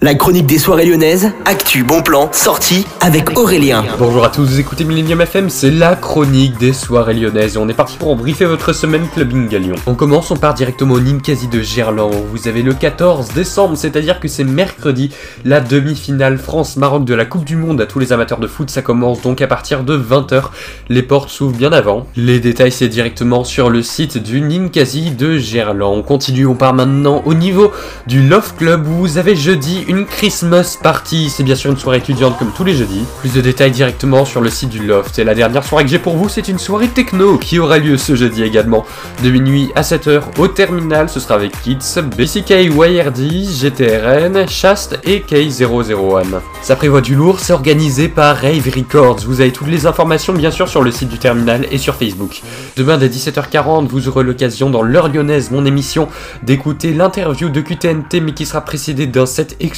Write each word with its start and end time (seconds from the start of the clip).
La 0.00 0.14
chronique 0.14 0.46
des 0.46 0.58
soirées 0.58 0.86
lyonnaises, 0.86 1.32
actu, 1.44 1.82
bon 1.82 2.02
plan, 2.02 2.28
sortie 2.30 2.86
avec 3.00 3.36
Aurélien. 3.36 3.84
Bonjour 3.98 4.24
à 4.24 4.28
tous, 4.28 4.44
vous 4.44 4.60
écoutez 4.60 4.84
Millennium 4.84 5.20
FM, 5.20 5.50
c'est 5.50 5.72
la 5.72 5.96
chronique 5.96 6.56
des 6.56 6.72
soirées 6.72 7.14
lyonnaises 7.14 7.56
et 7.56 7.58
on 7.58 7.68
est 7.68 7.74
parti 7.74 7.96
pour 7.96 8.14
briefer 8.14 8.44
votre 8.44 8.72
semaine 8.72 9.08
clubbing 9.12 9.52
à 9.56 9.58
Lyon. 9.58 9.74
On 9.88 9.96
commence, 9.96 10.30
on 10.30 10.36
part 10.36 10.54
directement 10.54 10.94
au 10.94 11.00
Ninkasi 11.00 11.48
de 11.48 11.62
Gerland. 11.62 12.12
Vous 12.30 12.46
avez 12.46 12.62
le 12.62 12.74
14 12.74 13.30
décembre, 13.34 13.76
c'est-à-dire 13.76 14.20
que 14.20 14.28
c'est 14.28 14.44
mercredi, 14.44 15.10
la 15.44 15.60
demi-finale 15.60 16.38
France-Maroc 16.38 17.04
de 17.04 17.14
la 17.14 17.24
Coupe 17.24 17.44
du 17.44 17.56
Monde 17.56 17.80
à 17.80 17.86
tous 17.86 17.98
les 17.98 18.12
amateurs 18.12 18.38
de 18.38 18.46
foot. 18.46 18.70
Ça 18.70 18.82
commence 18.82 19.20
donc 19.22 19.42
à 19.42 19.48
partir 19.48 19.82
de 19.82 19.98
20h. 19.98 20.44
Les 20.90 21.02
portes 21.02 21.30
s'ouvrent 21.30 21.56
bien 21.56 21.72
avant. 21.72 22.06
Les 22.14 22.38
détails, 22.38 22.70
c'est 22.70 22.86
directement 22.86 23.42
sur 23.42 23.68
le 23.68 23.82
site 23.82 24.22
du 24.22 24.42
Ninkasi 24.42 25.10
de 25.10 25.38
Gerland. 25.38 25.98
On 25.98 26.02
continue, 26.02 26.46
on 26.46 26.54
part 26.54 26.74
maintenant 26.74 27.20
au 27.24 27.34
niveau 27.34 27.72
du 28.06 28.22
Love 28.22 28.54
Club 28.56 28.86
où 28.86 28.92
vous 28.92 29.18
avez 29.18 29.34
jeudi 29.34 29.86
une 29.88 30.04
Christmas 30.04 30.78
party. 30.80 31.30
C'est 31.30 31.42
bien 31.42 31.54
sûr 31.54 31.70
une 31.70 31.78
soirée 31.78 31.98
étudiante 31.98 32.38
comme 32.38 32.52
tous 32.52 32.62
les 32.62 32.74
jeudis. 32.74 33.04
Plus 33.20 33.32
de 33.32 33.40
détails 33.40 33.70
directement 33.70 34.26
sur 34.26 34.42
le 34.42 34.50
site 34.50 34.68
du 34.68 34.86
Loft. 34.86 35.18
Et 35.18 35.24
la 35.24 35.34
dernière 35.34 35.64
soirée 35.64 35.84
que 35.84 35.90
j'ai 35.90 35.98
pour 35.98 36.16
vous, 36.16 36.28
c'est 36.28 36.46
une 36.48 36.58
soirée 36.58 36.88
techno 36.88 37.38
qui 37.38 37.58
aura 37.58 37.78
lieu 37.78 37.96
ce 37.96 38.14
jeudi 38.14 38.42
également. 38.42 38.84
De 39.24 39.30
minuit 39.30 39.70
à 39.74 39.80
7h 39.80 40.20
au 40.38 40.48
terminal, 40.48 41.08
ce 41.08 41.20
sera 41.20 41.34
avec 41.34 41.52
Kids, 41.62 42.02
BCK 42.16 42.50
YRD, 42.50 43.48
GTRN, 43.48 44.46
Shast 44.46 45.00
et 45.04 45.20
K001. 45.20 46.40
Ça 46.60 46.76
prévoit 46.76 47.00
du 47.00 47.14
lourd, 47.14 47.40
c'est 47.40 47.54
organisé 47.54 48.08
par 48.08 48.36
Rave 48.36 48.70
Records. 48.74 49.20
Vous 49.26 49.40
avez 49.40 49.52
toutes 49.52 49.68
les 49.68 49.86
informations 49.86 50.34
bien 50.34 50.50
sûr 50.50 50.68
sur 50.68 50.82
le 50.82 50.90
site 50.90 51.08
du 51.08 51.18
terminal 51.18 51.66
et 51.70 51.78
sur 51.78 51.94
Facebook. 51.94 52.42
Demain 52.76 52.98
dès 52.98 53.08
17h40, 53.08 53.86
vous 53.88 54.08
aurez 54.08 54.22
l'occasion 54.22 54.68
dans 54.68 54.82
l'heure 54.82 55.08
lyonnaise, 55.08 55.50
mon 55.50 55.64
émission, 55.64 56.08
d'écouter 56.42 56.92
l'interview 56.92 57.48
de 57.48 57.62
QTNT 57.62 58.20
mais 58.20 58.34
qui 58.34 58.44
sera 58.44 58.60
précédée 58.60 59.06
d'un 59.06 59.24
set 59.24 59.56
exclusif 59.60 59.77